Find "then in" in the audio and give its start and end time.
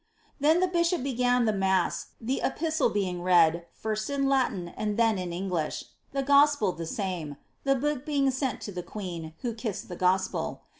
4.97-5.31